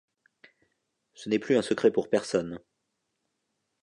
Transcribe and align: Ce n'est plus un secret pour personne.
Ce 1.13 1.29
n'est 1.29 1.37
plus 1.37 1.55
un 1.57 1.61
secret 1.61 1.91
pour 1.91 2.09
personne. 2.09 2.59